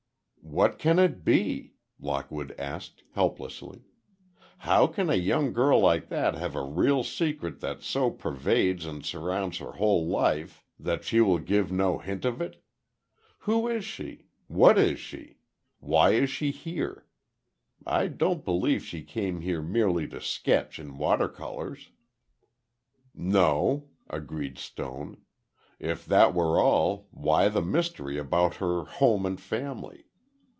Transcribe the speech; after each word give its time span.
"What 0.43 0.79
can 0.79 0.99
it 0.99 1.23
be?" 1.23 1.75
Lockwood 1.97 2.53
asked, 2.59 3.03
helplessly. 3.13 3.85
"How 4.57 4.85
can 4.85 5.09
a 5.09 5.15
young 5.15 5.53
girl 5.53 5.79
like 5.79 6.09
that 6.09 6.35
have 6.35 6.55
a 6.57 6.61
real 6.63 7.05
secret 7.05 7.61
that 7.61 7.81
so 7.81 8.11
pervades 8.11 8.85
and 8.85 9.05
surrounds 9.05 9.59
her 9.59 9.73
whole 9.73 10.05
life 10.05 10.65
that 10.77 11.05
she 11.05 11.21
will 11.21 11.37
give 11.39 11.71
no 11.71 11.99
hint 11.99 12.25
of 12.25 12.41
it? 12.41 12.61
Who 13.41 13.67
is 13.69 13.85
she? 13.85 14.25
What 14.47 14.77
is 14.77 14.99
she? 14.99 15.37
Why 15.79 16.11
is 16.15 16.29
she 16.29 16.51
here? 16.51 17.07
I 17.87 18.07
don't 18.07 18.43
believe 18.43 18.83
she 18.83 19.03
came 19.03 19.39
here 19.39 19.61
merely 19.61 20.05
to 20.09 20.19
sketch 20.19 20.79
in 20.79 20.97
water 20.97 21.29
colors." 21.29 21.91
"No," 23.15 23.87
agreed 24.09 24.57
Stone. 24.57 25.21
"If 25.79 26.05
that 26.07 26.33
were 26.35 26.59
all, 26.59 27.07
why 27.11 27.47
the 27.47 27.61
mystery 27.61 28.17
about 28.17 28.55
her 28.55 28.83
home 28.83 29.25
and 29.25 29.39
family? 29.39 30.07